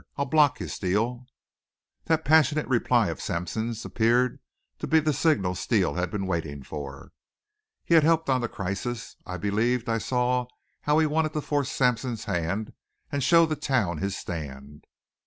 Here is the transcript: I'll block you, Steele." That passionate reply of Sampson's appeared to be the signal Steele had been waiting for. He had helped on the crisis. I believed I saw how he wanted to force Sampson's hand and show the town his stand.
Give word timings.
I'll 0.17 0.25
block 0.25 0.59
you, 0.59 0.67
Steele." 0.67 1.27
That 2.05 2.25
passionate 2.25 2.67
reply 2.67 3.09
of 3.09 3.21
Sampson's 3.21 3.85
appeared 3.85 4.39
to 4.79 4.87
be 4.87 4.99
the 4.99 5.13
signal 5.13 5.53
Steele 5.53 5.93
had 5.93 6.09
been 6.09 6.25
waiting 6.25 6.63
for. 6.63 7.11
He 7.85 7.93
had 7.93 8.03
helped 8.03 8.27
on 8.27 8.41
the 8.41 8.49
crisis. 8.49 9.15
I 9.27 9.37
believed 9.37 9.87
I 9.87 9.99
saw 9.99 10.47
how 10.81 10.97
he 10.97 11.05
wanted 11.05 11.33
to 11.33 11.41
force 11.41 11.71
Sampson's 11.71 12.23
hand 12.25 12.73
and 13.11 13.21
show 13.23 13.45
the 13.45 13.55
town 13.55 13.99
his 13.99 14.17
stand. 14.17 14.85